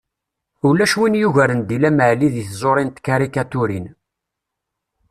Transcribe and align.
Ulac 0.67 0.93
win 0.99 1.15
yugaren 1.21 1.61
Dilem 1.69 1.97
Ɛli 2.09 2.27
deg 2.35 2.45
tẓuri 2.57 2.83
n 2.85 2.89
tkarikaturin. 2.91 3.85